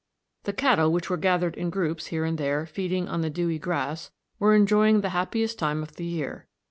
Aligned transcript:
The 0.45 0.51
cattle 0.53 0.91
which 0.91 1.11
were 1.11 1.17
scattered 1.19 1.53
in 1.55 1.69
groups 1.69 2.07
here 2.07 2.25
and 2.25 2.35
there 2.39 2.65
feeding 2.65 3.07
on 3.07 3.21
the 3.21 3.29
dewy 3.29 3.59
grass 3.59 4.09
were 4.39 4.55
enjoying 4.55 5.01
the 5.01 5.09
happiest 5.09 5.59
time 5.59 5.83
of 5.83 5.95
the 5.97 6.05
year. 6.05 6.47